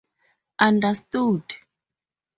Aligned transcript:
Understood? 0.57 1.45